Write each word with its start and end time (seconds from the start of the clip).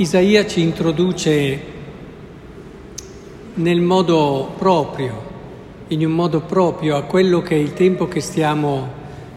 Isaia 0.00 0.46
ci 0.46 0.60
introduce 0.60 1.60
nel 3.54 3.80
modo 3.80 4.54
proprio, 4.56 5.22
in 5.88 6.06
un 6.06 6.12
modo 6.12 6.42
proprio 6.42 6.94
a 6.94 7.02
quello 7.02 7.42
che 7.42 7.56
è 7.56 7.58
il 7.58 7.72
tempo 7.72 8.06
che 8.06 8.20
stiamo 8.20 8.88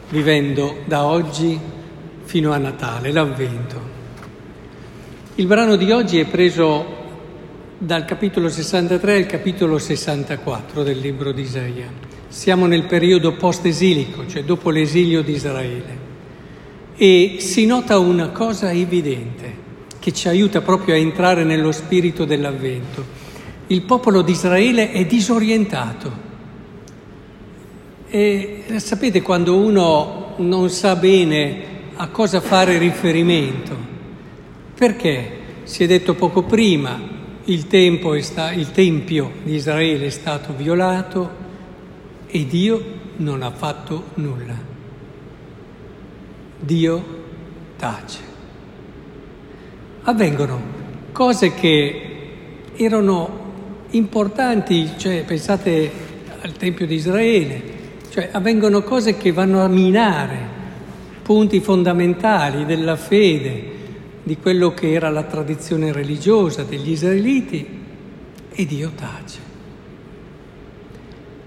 vivendo 0.09 0.75
da 0.85 1.05
oggi 1.05 1.59
fino 2.25 2.52
a 2.52 2.57
Natale, 2.57 3.11
l'Avvento. 3.11 3.81
Il 5.34 5.47
brano 5.47 5.77
di 5.77 5.89
oggi 5.89 6.20
è 6.20 6.25
preso 6.25 6.85
dal 7.80 8.05
capitolo 8.05 8.48
63 8.48 9.16
al 9.16 9.25
capitolo 9.25 9.80
64 9.80 10.84
del 10.84 10.99
libro 10.99 11.31
di 11.31 11.41
Isaia. 11.41 11.88
Siamo 12.27 12.67
nel 12.67 12.85
periodo 12.85 13.34
post-esilico, 13.34 14.27
cioè 14.27 14.43
dopo 14.43 14.70
l'esilio 14.70 15.23
di 15.23 15.31
Israele. 15.31 15.98
E 16.95 17.38
si 17.39 17.66
nota 17.66 17.98
una 17.98 18.30
cosa 18.30 18.71
evidente 18.71 19.50
che 20.01 20.11
ci 20.13 20.27
aiuta 20.27 20.61
proprio 20.61 20.95
a 20.95 20.97
entrare 20.97 21.43
nello 21.43 21.71
spirito 21.71 22.25
dell'avvento. 22.25 23.05
Il 23.67 23.83
popolo 23.83 24.23
di 24.23 24.31
Israele 24.31 24.91
è 24.91 25.05
disorientato. 25.05 26.29
E 28.09 28.63
sapete 28.77 29.21
quando 29.21 29.55
uno 29.55 30.33
non 30.37 30.71
sa 30.71 30.95
bene 30.95 31.63
a 31.95 32.07
cosa 32.07 32.41
fare 32.41 32.79
riferimento? 32.79 33.77
Perché? 34.73 35.37
Si 35.63 35.83
è 35.83 35.87
detto 35.87 36.15
poco 36.15 36.41
prima, 36.41 36.99
il, 37.45 37.67
sta, 38.23 38.52
il 38.53 38.71
Tempio 38.71 39.33
di 39.43 39.53
Israele 39.53 40.07
è 40.07 40.09
stato 40.09 40.52
violato 40.55 41.30
e 42.25 42.47
Dio 42.47 42.83
non 43.17 43.43
ha 43.43 43.52
fatto 43.52 44.05
nulla. 44.15 44.55
Dio 46.59 47.05
tace. 47.77 48.30
Avvengono 50.03 50.59
cose 51.11 51.53
che 51.53 52.02
erano 52.75 53.39
importanti, 53.91 54.91
cioè 54.97 55.23
pensate 55.23 55.91
al 56.41 56.53
Tempio 56.53 56.85
di 56.85 56.95
Israele, 56.95 57.61
cioè 58.09 58.30
avvengono 58.31 58.81
cose 58.81 59.17
che 59.17 59.31
vanno 59.31 59.63
a 59.63 59.67
minare 59.67 60.59
punti 61.21 61.59
fondamentali 61.59 62.66
della 62.66 62.95
fede, 62.95 63.69
di 64.23 64.38
quello 64.38 64.73
che 64.73 64.91
era 64.91 65.09
la 65.09 65.23
tradizione 65.23 65.91
religiosa 65.91 66.63
degli 66.63 66.91
israeliti 66.91 67.80
e 68.52 68.65
Dio 68.65 68.91
tace 68.95 69.49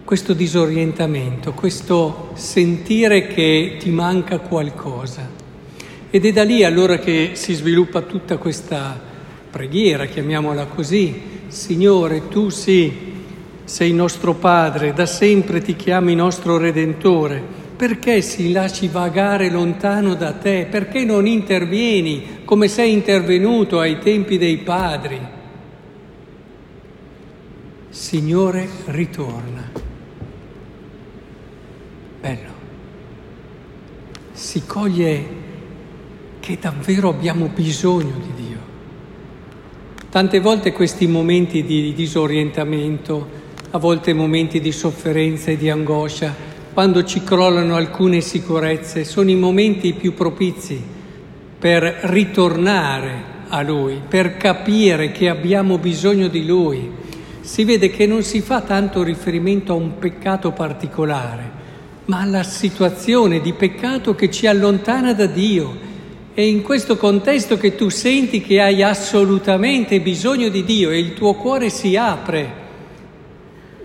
questo 0.05 0.35
disorientamento, 0.35 1.55
questo 1.55 2.31
sentire 2.35 3.27
che 3.27 3.77
ti 3.81 3.91
manca 3.91 4.39
qualcosa. 4.39 5.27
Ed 6.15 6.25
è 6.25 6.31
da 6.31 6.45
lì 6.45 6.63
allora 6.63 6.99
che 6.99 7.31
si 7.33 7.55
sviluppa 7.55 8.03
tutta 8.03 8.37
questa 8.37 8.97
preghiera, 9.51 10.07
chiamiamola 10.07 10.67
così. 10.67 11.21
Signore, 11.49 12.29
tu 12.29 12.51
sì, 12.51 12.93
sei 13.65 13.93
nostro 13.93 14.35
Padre, 14.35 14.93
da 14.93 15.07
sempre 15.07 15.61
ti 15.61 15.75
chiami 15.75 16.15
nostro 16.15 16.57
Redentore. 16.57 17.43
Perché 17.75 18.23
si 18.23 18.53
lasci 18.53 18.87
vagare 18.87 19.51
lontano 19.51 20.15
da 20.15 20.31
te? 20.35 20.69
Perché 20.71 21.05
non 21.05 21.27
intervieni 21.27 22.43
come 22.45 22.69
sei 22.69 22.93
intervenuto 22.93 23.81
ai 23.81 23.99
tempi 23.99 24.39
dei 24.39 24.59
padri? 24.59 25.19
Signore, 27.89 28.69
ritorna. 28.85 29.69
Bello. 32.21 32.53
Si 34.31 34.63
coglie 34.65 35.43
che 36.45 36.59
davvero 36.61 37.09
abbiamo 37.09 37.47
bisogno 37.47 38.13
di 38.21 38.45
Dio. 38.47 38.59
Tante 40.11 40.41
volte 40.41 40.73
questi 40.73 41.07
momenti 41.07 41.65
di 41.65 41.95
disorientamento, 41.95 43.27
a 43.71 43.79
volte 43.79 44.13
momenti 44.13 44.61
di 44.61 44.71
sofferenza 44.71 45.51
e 45.51 45.57
di 45.57 45.71
angoscia, 45.71 46.35
quando 46.75 47.03
ci 47.05 47.25
crollano 47.25 47.77
alcune 47.77 48.21
sicurezze, 48.21 49.05
sono 49.05 49.31
i 49.31 49.37
momenti 49.37 49.95
più 49.95 50.13
propizi 50.13 50.79
per 51.59 51.83
ritornare 52.03 53.23
a 53.49 53.63
Lui, 53.63 54.03
per 54.07 54.37
capire 54.37 55.13
che 55.13 55.31
abbiamo 55.31 55.79
bisogno 55.79 56.29
di 56.29 56.45
Lui. 56.45 56.91
Si 57.41 57.65
vede 57.65 57.89
che 57.89 58.07
non 58.07 58.23
si 58.23 58.43
fa 58.43 58.61
tanto 58.61 59.03
riferimento 59.03 59.73
a 59.73 59.77
un 59.77 59.97
peccato 59.97 60.53
particolare, 60.53 61.51
ma 62.05 62.21
alla 62.21 62.43
situazione 62.43 63.41
di 63.41 63.55
peccato 63.55 64.15
che 64.15 64.31
ci 64.31 64.47
allontana 64.47 65.15
da 65.15 65.25
Dio. 65.25 65.93
È 66.35 66.41
in 66.41 66.63
questo 66.63 66.97
contesto 66.97 67.57
che 67.57 67.77
tu 67.77 67.91
senti 67.91 68.41
che 68.41 68.61
hai 68.61 68.83
assolutamente 68.83 70.01
bisogno 70.01 70.49
di 70.49 70.65
Dio 70.65 70.91
e 70.91 70.99
il 70.99 71.15
tuo 71.15 71.35
cuore 71.35 71.71
si 71.71 71.97
apre 71.97 72.53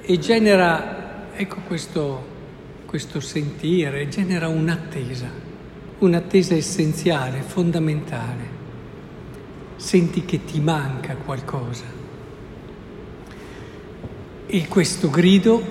e 0.02 0.18
genera, 0.18 1.28
ecco 1.36 1.58
questo, 1.68 2.26
questo 2.88 3.20
sentire, 3.20 4.08
genera 4.08 4.48
un'attesa, 4.48 5.30
un'attesa 6.00 6.56
essenziale, 6.56 7.44
fondamentale. 7.46 8.58
Senti 9.76 10.26
che 10.26 10.44
ti 10.44 10.60
manca 10.60 11.16
qualcosa. 11.18 11.84
E 14.48 14.68
questo 14.68 15.12
grido 15.12 15.64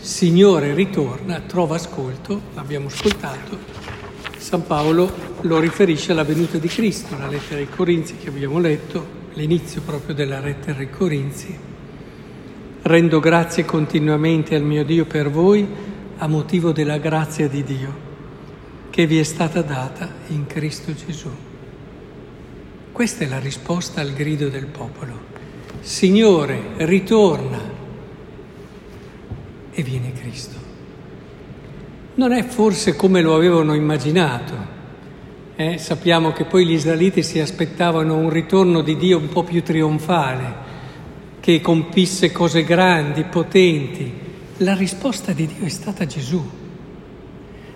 Signore 0.00 0.72
ritorna, 0.72 1.40
trova 1.40 1.74
ascolto, 1.74 2.40
l'abbiamo 2.54 2.86
ascoltato, 2.86 3.85
San 4.46 4.64
Paolo 4.64 5.12
lo 5.40 5.58
riferisce 5.58 6.12
alla 6.12 6.22
venuta 6.22 6.56
di 6.58 6.68
Cristo, 6.68 7.18
la 7.18 7.26
lettera 7.26 7.58
ai 7.58 7.68
Corinzi 7.68 8.14
che 8.16 8.28
abbiamo 8.28 8.60
letto, 8.60 9.04
l'inizio 9.32 9.80
proprio 9.80 10.14
della 10.14 10.38
lettera 10.38 10.78
ai 10.78 10.88
Corinzi. 10.88 11.58
Rendo 12.82 13.18
grazie 13.18 13.64
continuamente 13.64 14.54
al 14.54 14.62
mio 14.62 14.84
Dio 14.84 15.04
per 15.04 15.30
voi 15.30 15.66
a 16.18 16.28
motivo 16.28 16.70
della 16.70 16.98
grazia 16.98 17.48
di 17.48 17.64
Dio 17.64 17.92
che 18.88 19.08
vi 19.08 19.18
è 19.18 19.24
stata 19.24 19.62
data 19.62 20.08
in 20.28 20.46
Cristo 20.46 20.94
Gesù. 20.94 21.30
Questa 22.92 23.24
è 23.24 23.26
la 23.26 23.40
risposta 23.40 24.00
al 24.00 24.12
grido 24.12 24.48
del 24.48 24.66
popolo. 24.66 25.22
Signore, 25.80 26.62
ritorna 26.76 27.60
e 29.72 29.82
viene 29.82 30.12
Cristo. 30.12 30.65
Non 32.16 32.32
è 32.32 32.42
forse 32.44 32.96
come 32.96 33.20
lo 33.20 33.34
avevano 33.34 33.74
immaginato. 33.74 34.54
Eh? 35.54 35.76
Sappiamo 35.76 36.32
che 36.32 36.44
poi 36.44 36.64
gli 36.64 36.72
israeliti 36.72 37.22
si 37.22 37.40
aspettavano 37.40 38.16
un 38.16 38.30
ritorno 38.30 38.80
di 38.80 38.96
Dio 38.96 39.18
un 39.18 39.28
po' 39.28 39.42
più 39.42 39.62
trionfale, 39.62 40.54
che 41.40 41.60
compisse 41.60 42.32
cose 42.32 42.64
grandi, 42.64 43.24
potenti. 43.24 44.10
La 44.58 44.74
risposta 44.74 45.32
di 45.32 45.46
Dio 45.46 45.66
è 45.66 45.68
stata 45.68 46.06
Gesù. 46.06 46.42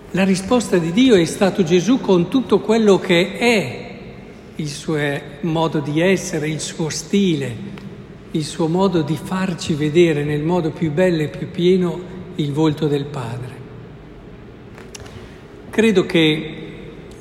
La 0.09 0.23
risposta 0.23 0.79
di 0.79 0.91
Dio 0.91 1.13
è 1.13 1.25
stato 1.25 1.61
Gesù 1.61 2.01
con 2.01 2.27
tutto 2.27 2.61
quello 2.61 2.97
che 2.97 3.37
è 3.37 3.89
il 4.55 4.69
suo 4.69 4.97
modo 5.41 5.81
di 5.81 6.01
essere, 6.01 6.49
il 6.49 6.61
suo 6.61 6.89
stile, 6.89 7.55
il 8.31 8.43
suo 8.43 8.67
modo 8.67 9.03
di 9.03 9.17
farci 9.21 9.75
vedere 9.75 10.23
nel 10.23 10.41
modo 10.41 10.71
più 10.71 10.91
bello 10.91 11.21
e 11.21 11.27
più 11.27 11.51
pieno 11.51 11.99
il 12.37 12.51
volto 12.51 12.87
del 12.87 13.05
Padre. 13.05 13.60
Credo 15.71 16.05
che 16.05 16.55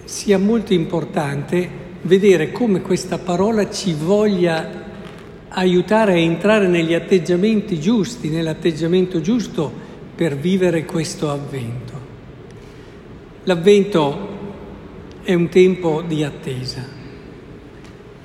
sia 0.02 0.36
molto 0.36 0.72
importante 0.72 1.70
vedere 2.02 2.50
come 2.50 2.80
questa 2.80 3.16
parola 3.16 3.70
ci 3.70 3.94
voglia 3.94 4.88
aiutare 5.50 6.14
a 6.14 6.16
entrare 6.16 6.66
negli 6.66 6.92
atteggiamenti 6.92 7.78
giusti, 7.78 8.28
nell'atteggiamento 8.28 9.20
giusto 9.20 9.72
per 10.16 10.36
vivere 10.36 10.84
questo 10.84 11.30
avvento. 11.30 11.92
L'avvento 13.44 14.28
è 15.22 15.32
un 15.32 15.48
tempo 15.48 16.02
di 16.04 16.24
attesa 16.24 16.84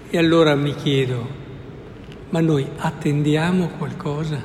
e 0.09 0.17
allora 0.17 0.55
mi 0.55 0.73
chiedo, 0.73 1.27
ma 2.29 2.39
noi 2.39 2.65
attendiamo 2.77 3.73
qualcosa? 3.77 4.41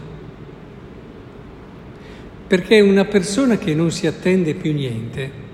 Perché 2.46 2.80
una 2.80 3.06
persona 3.06 3.56
che 3.56 3.74
non 3.74 3.90
si 3.90 4.06
attende 4.06 4.52
più 4.52 4.74
niente 4.74 5.48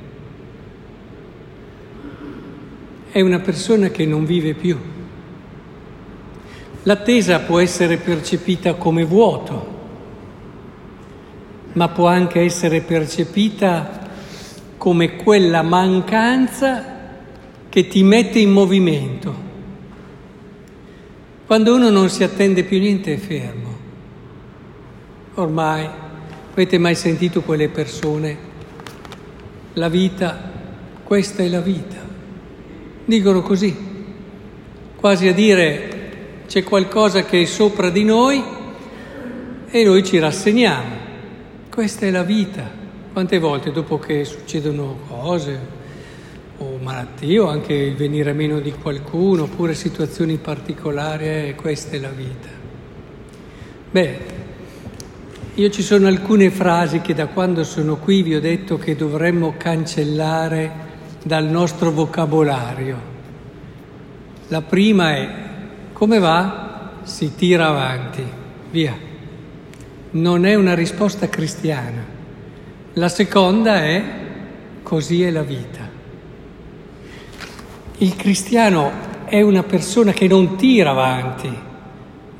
è 3.17 3.23
una 3.23 3.39
persona 3.39 3.89
che 3.89 4.05
non 4.05 4.27
vive 4.27 4.53
più. 4.53 4.77
L'attesa 6.83 7.41
può 7.41 7.61
essere 7.61 7.97
percepita 7.97 8.75
come 8.75 9.05
vuoto, 9.05 9.75
ma 11.73 11.89
può 11.89 12.09
anche 12.09 12.43
essere 12.43 12.83
percepita 12.83 14.07
come 14.77 15.17
quella 15.17 15.63
mancanza 15.63 16.85
che 17.71 17.89
ti 17.89 18.03
mette 18.03 18.39
in 18.39 18.51
movimento 18.51 19.45
quando 21.47 21.75
uno 21.75 21.89
non 21.89 22.11
si 22.11 22.23
attende 22.23 22.65
più 22.65 22.79
niente 22.79 23.15
è 23.15 23.17
fermo. 23.17 23.75
Ormai 25.37 25.89
avete 26.53 26.77
mai 26.77 26.95
sentito 26.95 27.41
quelle 27.41 27.71
persone? 27.71 28.37
La 29.73 29.89
vita, 29.89 30.53
questa 31.03 31.43
è 31.43 31.49
la 31.49 31.61
vita. 31.61 32.06
Dicono 33.09 33.41
così. 33.41 33.73
quasi 34.97 35.29
a 35.29 35.33
dire 35.33 36.43
c'è 36.49 36.65
qualcosa 36.65 37.23
che 37.23 37.43
è 37.43 37.45
sopra 37.45 37.89
di 37.89 38.03
noi 38.03 38.43
e 39.69 39.85
noi 39.85 40.03
ci 40.03 40.19
rassegniamo. 40.19 40.97
Questa 41.71 42.05
è 42.05 42.11
la 42.11 42.25
vita. 42.25 42.69
Quante 43.13 43.39
volte 43.39 43.71
dopo 43.71 44.01
che 44.01 44.25
succedono 44.25 44.99
cose 45.07 45.57
o 46.59 46.79
malattie 46.83 47.39
o 47.39 47.49
anche 47.49 47.75
il 47.75 47.95
venire 47.95 48.33
meno 48.33 48.59
di 48.59 48.73
qualcuno 48.73 49.45
oppure 49.45 49.75
situazioni 49.75 50.39
particolari, 50.39 51.27
eh, 51.27 51.55
questa 51.55 51.95
è 51.95 52.01
la 52.01 52.11
vita. 52.11 52.49
Beh, 53.89 54.19
io 55.55 55.71
ci 55.71 55.83
sono 55.83 56.09
alcune 56.09 56.51
frasi 56.51 57.01
che 57.03 57.15
da 57.15 57.29
quando 57.29 57.63
sono 57.63 57.99
qui 57.99 58.23
vi 58.23 58.35
ho 58.35 58.41
detto 58.41 58.79
che 58.79 58.97
dovremmo 58.97 59.55
cancellare 59.57 60.86
dal 61.27 61.47
nostro 61.47 61.91
vocabolario. 61.91 62.97
La 64.47 64.63
prima 64.63 65.17
è 65.17 65.29
come 65.93 66.21
va? 66.21 66.93
Si 67.03 67.35
tira 67.35 67.67
avanti, 67.67 68.25
via 68.71 68.97
non 70.13 70.47
è 70.47 70.55
una 70.55 70.75
risposta 70.75 71.29
cristiana. 71.29 72.05
La 72.93 73.09
seconda 73.09 73.83
è 73.83 74.03
così 74.85 75.25
è 75.25 75.31
la 75.31 75.43
vita. 75.43 75.91
Il 77.99 78.15
cristiano 78.15 78.93
è 79.25 79.43
una 79.43 79.65
persona 79.65 80.13
che 80.13 80.29
non 80.29 80.55
tira 80.57 80.91
avanti. 80.91 81.51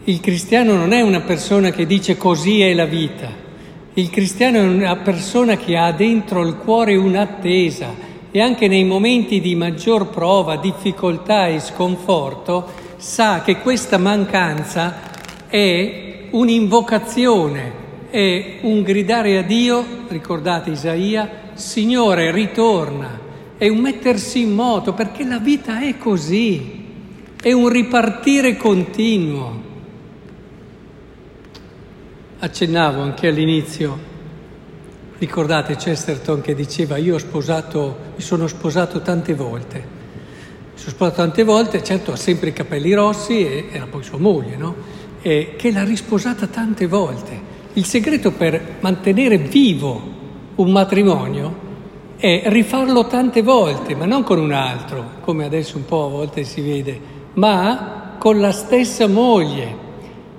Il 0.05 0.21
cristiano 0.21 0.75
non 0.75 0.93
è 0.93 1.01
una 1.01 1.21
persona 1.21 1.71
che 1.71 1.87
dice 1.87 2.17
così 2.17 2.63
è 2.63 2.73
la 2.73 2.87
vita. 2.87 3.29
Il 3.95 4.11
cristiano 4.11 4.59
è 4.59 4.63
una 4.63 4.97
persona 4.97 5.57
che 5.57 5.77
ha 5.77 5.91
dentro 5.91 6.47
il 6.47 6.55
cuore 6.55 6.95
un'attesa 6.95 8.06
e 8.37 8.43
anche 8.43 8.69
nei 8.69 8.85
momenti 8.85 9.41
di 9.41 9.55
maggior 9.55 10.11
prova, 10.11 10.57
difficoltà 10.57 11.47
e 11.47 11.59
sconforto 11.59 12.67
sa 12.99 13.41
che 13.41 13.61
questa 13.61 13.97
mancanza 13.97 15.01
è 15.47 16.27
un'invocazione, 16.33 17.73
è 18.11 18.59
un 18.61 18.83
gridare 18.83 19.39
a 19.39 19.43
Dio, 19.43 19.83
ricordate 20.09 20.69
Isaia, 20.69 21.45
Signore 21.55 22.31
ritorna, 22.31 23.19
è 23.57 23.69
un 23.69 23.79
mettersi 23.79 24.43
in 24.43 24.53
moto 24.53 24.93
perché 24.93 25.25
la 25.25 25.39
vita 25.39 25.81
è 25.81 25.97
così, 25.97 26.85
è 27.41 27.53
un 27.53 27.71
ripartire 27.71 28.59
continuo. 28.59 29.63
Accennavo 32.41 33.01
anche 33.01 33.29
all'inizio, 33.29 33.99
ricordate 35.19 35.77
Chesterton 35.77 36.41
che 36.41 36.55
diceva 36.55 36.97
io 36.97 37.15
ho 37.15 37.19
sposato, 37.19 37.97
mi 38.17 38.23
sono 38.23 38.47
sposato 38.47 39.01
tante 39.01 39.35
volte, 39.35 39.77
mi 39.79 40.79
sono 40.79 40.91
sposato 40.91 41.17
tante 41.17 41.45
volte, 41.45 41.83
certo 41.83 42.13
ha 42.13 42.17
sempre 42.17 42.51
i 42.51 42.53
capelli 42.53 42.93
rossi 42.93 43.45
e 43.47 43.69
era 43.73 43.87
poi 43.87 44.03
sua 44.03 44.19
moglie, 44.19 44.57
no? 44.57 44.75
eh, 45.23 45.55
che 45.57 45.73
l'ha 45.73 45.85
risposata 45.85 46.47
tante 46.47 46.87
volte. 46.87 47.55
Il 47.73 47.85
segreto 47.85 48.31
per 48.31 48.77
mantenere 48.81 49.39
vivo 49.39 50.15
un 50.55 50.71
matrimonio 50.71 51.65
è 52.17 52.45
rifarlo 52.47 53.07
tante 53.07 53.43
volte, 53.43 53.95
ma 53.95 54.07
non 54.07 54.23
con 54.23 54.39
un 54.39 54.53
altro, 54.53 55.05
come 55.21 55.45
adesso 55.45 55.77
un 55.77 55.85
po' 55.85 56.05
a 56.05 56.09
volte 56.09 56.45
si 56.45 56.61
vede, 56.61 56.99
ma 57.35 58.17
con 58.19 58.41
la 58.41 58.53
stessa 58.53 59.07
moglie. 59.07 59.85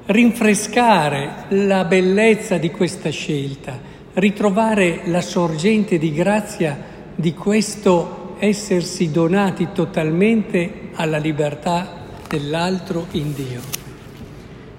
Rinfrescare 0.05 1.45
la 1.49 1.83
bellezza 1.83 2.57
di 2.57 2.71
questa 2.71 3.09
scelta, 3.09 3.77
ritrovare 4.17 5.01
la 5.05 5.21
sorgente 5.21 5.99
di 5.99 6.11
grazia 6.11 6.75
di 7.13 7.35
questo 7.35 8.35
essersi 8.39 9.11
donati 9.11 9.69
totalmente 9.73 10.89
alla 10.93 11.17
libertà 11.17 12.05
dell'altro 12.27 13.07
in 13.11 13.33
Dio. 13.33 13.61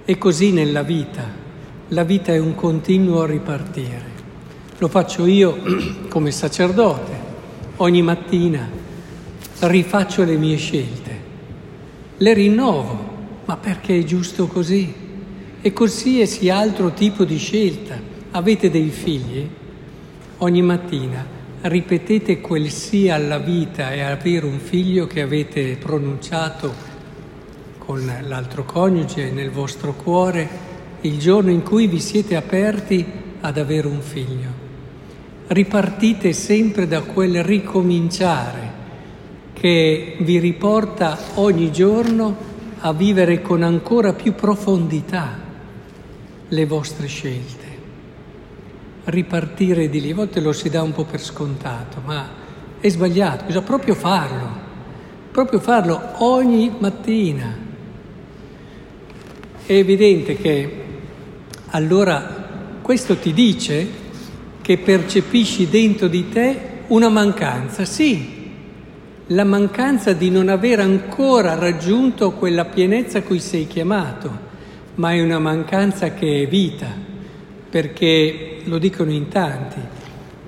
E 0.03 0.17
così 0.17 0.51
nella 0.51 0.83
vita, 0.83 1.23
la 1.89 2.03
vita 2.03 2.33
è 2.33 2.37
un 2.37 2.53
continuo 2.53 3.25
ripartire. 3.25 4.17
Lo 4.77 4.89
faccio 4.89 5.25
io 5.25 5.57
come 6.09 6.31
sacerdote, 6.31 7.11
ogni 7.77 8.01
mattina 8.01 8.67
rifaccio 9.59 10.25
le 10.25 10.35
mie 10.35 10.57
scelte, 10.57 11.19
le 12.17 12.33
rinnovo, 12.33 13.07
ma 13.45 13.55
perché 13.55 13.99
è 13.99 14.03
giusto 14.03 14.47
così. 14.47 15.07
E 15.61 15.73
qualsiasi 15.73 16.49
altro 16.49 16.91
tipo 16.91 17.23
di 17.23 17.37
scelta. 17.37 18.17
Avete 18.31 18.69
dei 18.69 18.89
figli? 18.89 19.49
Ogni 20.37 20.61
mattina 20.61 21.25
ripetete 21.61 22.39
quel 22.39 22.69
sì 22.69 23.09
alla 23.09 23.39
vita 23.39 23.91
e 23.91 24.01
avere 24.01 24.45
un 24.45 24.59
figlio 24.59 25.07
che 25.07 25.21
avete 25.21 25.77
pronunciato 25.77 26.71
con 27.79 28.05
l'altro 28.27 28.65
coniuge 28.65 29.31
nel 29.31 29.49
vostro 29.49 29.93
cuore 29.93 30.47
il 31.01 31.17
giorno 31.17 31.49
in 31.49 31.63
cui 31.63 31.87
vi 31.87 31.99
siete 31.99 32.35
aperti 32.35 33.03
ad 33.41 33.57
avere 33.57 33.87
un 33.87 33.99
figlio. 33.99 34.49
Ripartite 35.47 36.31
sempre 36.31 36.87
da 36.87 37.01
quel 37.01 37.43
ricominciare 37.43 38.77
che 39.53 40.17
vi 40.19 40.37
riporta 40.37 41.17
ogni 41.33 41.71
giorno 41.71 42.37
a 42.77 42.93
vivere 42.93 43.41
con 43.41 43.63
ancora 43.63 44.13
più 44.13 44.35
profondità 44.35 45.35
le 46.47 46.65
vostre 46.67 47.07
scelte. 47.07 47.68
Ripartire 49.09 49.89
di 49.89 50.01
lì, 50.01 50.11
a 50.11 50.15
volte 50.15 50.39
lo 50.39 50.51
si 50.51 50.69
dà 50.69 50.83
un 50.83 50.91
po' 50.91 51.03
per 51.03 51.19
scontato, 51.19 51.99
ma 52.05 52.29
è 52.79 52.87
sbagliato, 52.89 53.45
bisogna 53.45 53.65
proprio 53.65 53.95
farlo, 53.95 54.47
proprio 55.31 55.59
farlo 55.59 55.99
ogni 56.17 56.71
mattina. 56.77 57.57
È 59.65 59.73
evidente 59.73 60.35
che 60.35 60.83
allora 61.71 62.47
questo 62.83 63.17
ti 63.17 63.33
dice 63.33 63.87
che 64.61 64.77
percepisci 64.77 65.69
dentro 65.69 66.07
di 66.07 66.29
te 66.29 66.59
una 66.87 67.09
mancanza, 67.09 67.85
sì, 67.85 68.51
la 69.27 69.43
mancanza 69.43 70.13
di 70.13 70.29
non 70.29 70.49
aver 70.49 70.81
ancora 70.81 71.55
raggiunto 71.55 72.33
quella 72.33 72.65
pienezza 72.65 73.17
a 73.17 73.23
cui 73.23 73.39
sei 73.39 73.65
chiamato, 73.65 74.47
ma 74.95 75.13
è 75.13 75.21
una 75.21 75.39
mancanza 75.39 76.13
che 76.13 76.43
è 76.43 76.47
vita, 76.47 76.87
perché 77.69 78.61
lo 78.63 78.77
dicono 78.77 79.11
in 79.11 79.27
tanti, 79.27 79.79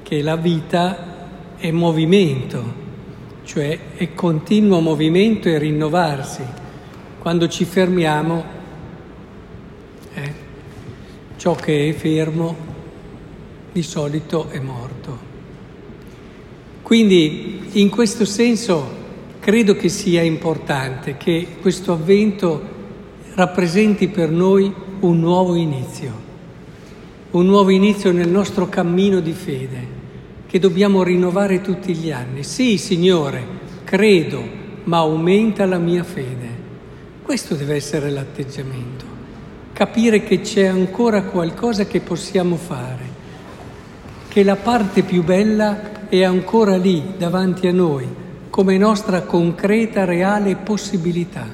che 0.04 0.22
la 0.22 0.36
vita 0.36 1.56
è 1.58 1.72
movimento, 1.72 2.80
cioè 3.44 3.78
è 3.96 4.14
continuo 4.14 4.80
movimento 4.80 5.48
e 5.48 5.58
rinnovarsi. 5.58 6.44
Quando 7.20 7.48
ci 7.48 7.66
fermiamo 7.66 8.60
eh? 10.14 10.34
Ciò 11.38 11.56
che 11.56 11.90
è 11.90 11.94
fermo 11.94 12.56
di 13.72 13.82
solito 13.82 14.50
è 14.50 14.60
morto. 14.60 15.30
Quindi 16.82 17.70
in 17.74 17.90
questo 17.90 18.26
senso 18.26 19.00
credo 19.40 19.76
che 19.76 19.90
sia 19.90 20.22
importante 20.22 21.16
che 21.18 21.56
questo 21.62 21.94
avvento 21.94 22.80
rappresenti 23.36 24.10
per 24.10 24.30
noi 24.30 24.72
un 25.00 25.20
nuovo 25.20 25.56
inizio, 25.56 26.30
un 27.32 27.46
nuovo 27.46 27.70
inizio 27.70 28.12
nel 28.12 28.30
nostro 28.30 28.68
cammino 28.68 29.20
di 29.20 29.34
fede 29.34 30.00
che 30.48 30.60
dobbiamo 30.60 31.04
rinnovare 31.04 31.62
tutti 31.62 31.94
gli 31.94 32.12
anni. 32.12 32.44
Sì, 32.44 32.78
Signore, 32.78 33.44
credo, 33.84 34.44
ma 34.84 34.98
aumenta 34.98 35.66
la 35.66 35.78
mia 35.78 36.04
fede. 36.04 36.60
Questo 37.22 37.56
deve 37.56 37.76
essere 37.76 38.10
l'atteggiamento 38.10 39.12
capire 39.82 40.22
che 40.22 40.42
c'è 40.42 40.66
ancora 40.66 41.24
qualcosa 41.24 41.86
che 41.86 42.02
possiamo 42.02 42.56
fare, 42.56 43.04
che 44.28 44.44
la 44.44 44.56
parte 44.56 45.02
più 45.02 45.24
bella 45.24 46.08
è 46.08 46.24
ancora 46.24 46.78
lì 46.78 47.14
davanti 47.18 47.66
a 47.66 47.72
noi, 47.72 48.08
come 48.52 48.78
nostra 48.78 49.22
concreta, 49.22 50.06
reale 50.06 50.56
possibilità. 50.56 51.48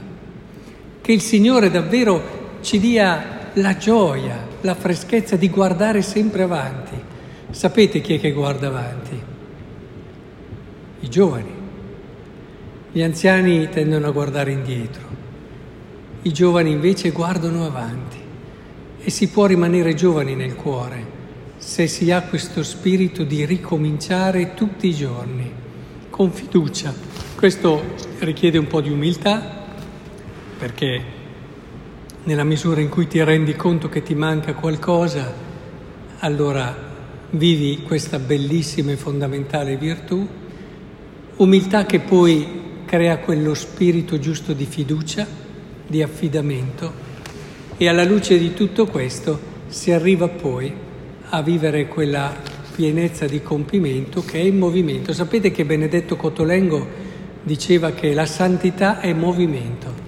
Che 0.99 1.11
il 1.13 1.21
Signore 1.21 1.71
davvero 1.71 2.21
ci 2.59 2.81
dia 2.81 3.51
la 3.53 3.77
gioia, 3.77 4.45
la 4.67 4.75
freschezza 4.75 5.37
di 5.37 5.49
guardare 5.49 6.01
sempre 6.01 6.43
avanti. 6.43 6.91
Sapete 7.51 8.01
chi 8.01 8.15
è 8.15 8.19
che 8.19 8.33
guarda 8.33 8.67
avanti? 8.67 9.21
I 10.99 11.09
giovani. 11.09 11.53
Gli 12.91 13.01
anziani 13.01 13.69
tendono 13.69 14.07
a 14.07 14.11
guardare 14.11 14.51
indietro. 14.51 15.05
I 16.23 16.33
giovani 16.33 16.71
invece 16.71 17.11
guardano 17.11 17.65
avanti 17.65 18.17
e 18.99 19.09
si 19.09 19.29
può 19.29 19.45
rimanere 19.45 19.93
giovani 19.93 20.35
nel 20.35 20.55
cuore 20.55 21.15
se 21.55 21.87
si 21.87 22.11
ha 22.11 22.21
questo 22.23 22.61
spirito 22.61 23.23
di 23.23 23.45
ricominciare 23.45 24.53
tutti 24.53 24.87
i 24.87 24.93
giorni, 24.93 25.49
con 26.09 26.29
fiducia. 26.33 26.93
Questo 27.37 27.95
richiede 28.19 28.57
un 28.57 28.67
po' 28.67 28.81
di 28.81 28.91
umiltà 28.91 29.65
perché 30.57 31.16
nella 32.27 32.43
misura 32.43 32.81
in 32.81 32.89
cui 32.89 33.07
ti 33.07 33.23
rendi 33.23 33.55
conto 33.55 33.87
che 33.87 34.03
ti 34.03 34.13
manca 34.13 34.53
qualcosa, 34.53 35.33
allora 36.19 36.75
vivi 37.29 37.83
questa 37.83 38.19
bellissima 38.19 38.91
e 38.91 38.97
fondamentale 38.97 39.77
virtù. 39.77 40.27
Umiltà 41.37 41.85
che 41.85 42.01
poi 42.01 42.81
crea 42.83 43.19
quello 43.19 43.53
spirito 43.53 44.19
giusto 44.19 44.51
di 44.51 44.65
fiducia, 44.65 45.25
di 45.87 46.01
affidamento 46.01 47.05
e 47.77 47.87
alla 47.87 48.03
luce 48.03 48.37
di 48.37 48.53
tutto 48.53 48.87
questo 48.87 49.39
si 49.67 49.93
arriva 49.93 50.27
poi 50.27 50.73
a 51.29 51.41
vivere 51.41 51.87
quella 51.87 52.35
pienezza 52.75 53.25
di 53.25 53.41
compimento 53.41 54.21
che 54.25 54.41
è 54.41 54.43
in 54.43 54.57
movimento. 54.57 55.13
Sapete 55.13 55.51
che 55.51 55.63
Benedetto 55.63 56.17
Cotolengo 56.17 56.85
diceva 57.41 57.91
che 57.91 58.13
la 58.13 58.25
santità 58.25 58.99
è 58.99 59.13
movimento, 59.13 60.06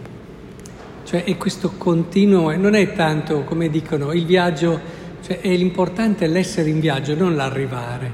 cioè 1.09 1.23
è 1.23 1.37
questo 1.37 1.71
continuo, 1.75 2.55
non 2.55 2.75
è 2.75 2.93
tanto 2.93 3.43
come 3.43 3.71
dicono 3.71 4.13
il 4.13 4.27
viaggio, 4.27 4.79
cioè 5.25 5.39
è 5.39 5.55
l'importante 5.55 6.25
è 6.25 6.27
l'essere 6.27 6.69
in 6.69 6.79
viaggio, 6.79 7.15
non 7.15 7.35
l'arrivare. 7.35 8.11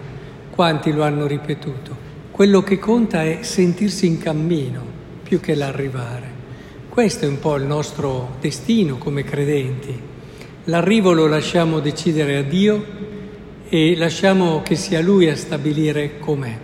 Quanti 0.50 0.94
lo 0.94 1.04
hanno 1.04 1.28
ripetuto? 1.28 1.94
Quello 2.32 2.64
che 2.64 2.80
conta 2.80 3.22
è 3.22 3.40
sentirsi 3.42 4.06
in 4.06 4.18
cammino 4.18 4.82
più 5.24 5.42
che 5.42 5.56
l'arrivare. 5.56 6.24
Questo 6.88 7.26
è 7.26 7.28
un 7.28 7.38
po' 7.38 7.58
il 7.58 7.66
nostro 7.66 8.38
destino 8.40 8.98
come 8.98 9.26
credenti. 9.26 9.94
L'arrivo 10.64 11.12
lo 11.12 11.28
lasciamo 11.28 11.82
decidere 11.82 12.38
a 12.38 12.44
Dio 12.44 12.86
e 13.68 13.98
lasciamo 13.98 14.62
che 14.62 14.76
sia 14.76 15.02
Lui 15.02 15.28
a 15.28 15.36
stabilire 15.36 16.18
com'è. 16.20 16.58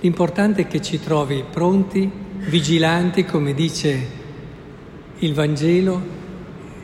L'importante 0.00 0.62
è 0.62 0.66
che 0.66 0.80
ci 0.80 0.98
trovi 0.98 1.44
pronti, 1.50 2.10
vigilanti, 2.46 3.26
come 3.26 3.52
dice 3.52 4.17
il 5.20 5.34
Vangelo, 5.34 6.00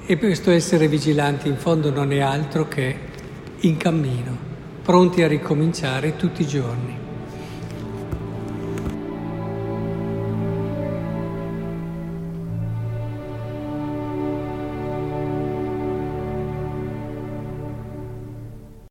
e 0.06 0.18
questo 0.18 0.50
essere 0.50 0.88
vigilanti 0.88 1.48
in 1.48 1.56
fondo 1.56 1.90
non 1.90 2.12
è 2.12 2.18
altro 2.18 2.68
che 2.68 2.96
in 3.60 3.76
cammino, 3.76 4.36
pronti 4.82 5.22
a 5.22 5.28
ricominciare 5.28 6.16
tutti 6.16 6.42
i 6.42 6.46
giorni. 6.46 7.03